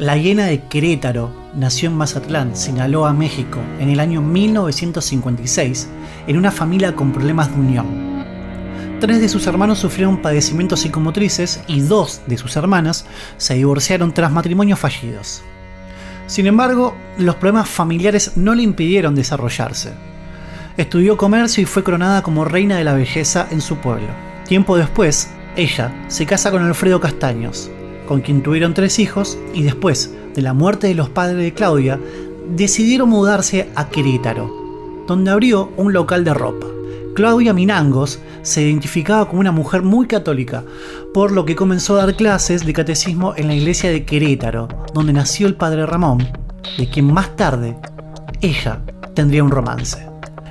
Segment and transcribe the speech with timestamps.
[0.00, 5.90] La hiena de Querétaro nació en Mazatlán, Sinaloa, México, en el año 1956,
[6.26, 8.24] en una familia con problemas de unión.
[8.98, 13.04] Tres de sus hermanos sufrieron padecimientos psicomotrices y dos de sus hermanas
[13.36, 15.42] se divorciaron tras matrimonios fallidos.
[16.26, 19.92] Sin embargo, los problemas familiares no le impidieron desarrollarse.
[20.78, 24.08] Estudió comercio y fue coronada como reina de la belleza en su pueblo.
[24.48, 27.70] Tiempo después, ella se casa con Alfredo Castaños,
[28.10, 32.00] con quien tuvieron tres hijos y después de la muerte de los padres de Claudia,
[32.56, 36.66] decidieron mudarse a Querétaro, donde abrió un local de ropa.
[37.14, 40.64] Claudia Minangos se identificaba como una mujer muy católica,
[41.14, 45.12] por lo que comenzó a dar clases de catecismo en la iglesia de Querétaro, donde
[45.12, 46.26] nació el padre Ramón,
[46.78, 47.76] de quien más tarde
[48.40, 48.80] ella
[49.14, 50.04] tendría un romance.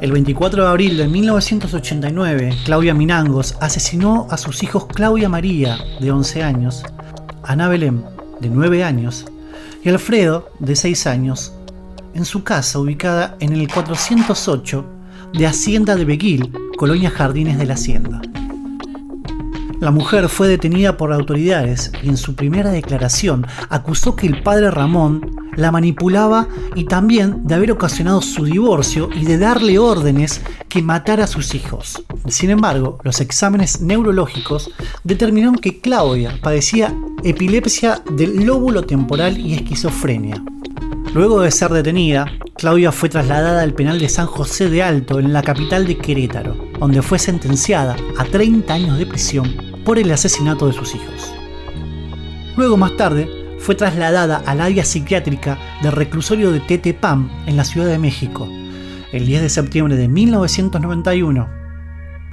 [0.00, 6.10] El 24 de abril de 1989, Claudia Minangos asesinó a sus hijos Claudia María, de
[6.10, 6.82] 11 años,
[7.46, 8.04] Ana Belén,
[8.40, 9.26] de 9 años,
[9.82, 11.52] y Alfredo, de 6 años,
[12.14, 14.84] en su casa ubicada en el 408
[15.34, 18.22] de Hacienda de Beguil, Colonia Jardines de la Hacienda.
[19.80, 24.70] La mujer fue detenida por autoridades y en su primera declaración acusó que el padre
[24.70, 30.82] Ramón la manipulaba y también de haber ocasionado su divorcio y de darle órdenes que
[30.82, 32.02] matara a sus hijos.
[32.28, 34.70] Sin embargo, los exámenes neurológicos
[35.04, 40.42] determinaron que Claudia padecía epilepsia del lóbulo temporal y esquizofrenia.
[41.14, 45.32] Luego de ser detenida, Claudia fue trasladada al penal de San José de Alto en
[45.32, 50.66] la capital de Querétaro, donde fue sentenciada a 30 años de prisión por el asesinato
[50.66, 51.32] de sus hijos.
[52.56, 57.86] Luego más tarde fue trasladada al área psiquiátrica del reclusorio de Tetepam en la Ciudad
[57.86, 58.46] de México.
[59.10, 61.48] El 10 de septiembre de 1991,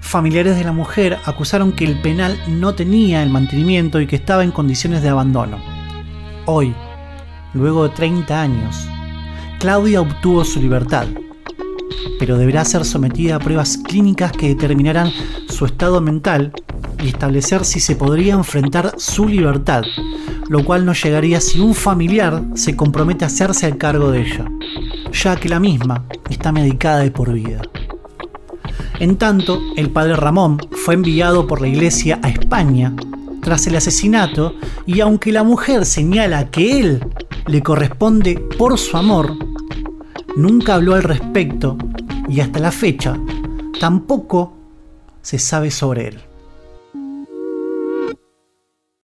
[0.00, 4.42] familiares de la mujer acusaron que el penal no tenía el mantenimiento y que estaba
[4.42, 5.62] en condiciones de abandono.
[6.46, 6.74] Hoy,
[7.54, 8.88] luego de 30 años,
[9.60, 11.06] Claudia obtuvo su libertad,
[12.18, 15.12] pero deberá ser sometida a pruebas clínicas que determinarán
[15.48, 16.52] su estado mental
[17.02, 19.82] y establecer si se podría enfrentar su libertad,
[20.48, 24.50] lo cual no llegaría si un familiar se compromete a hacerse al cargo de ella,
[25.12, 27.62] ya que la misma está medicada de por vida.
[28.98, 32.94] En tanto, el padre Ramón fue enviado por la iglesia a España
[33.40, 37.06] tras el asesinato y aunque la mujer señala que él
[37.46, 39.34] le corresponde por su amor,
[40.36, 41.78] nunca habló al respecto
[42.28, 43.18] y hasta la fecha
[43.80, 44.52] tampoco
[45.22, 46.29] se sabe sobre él.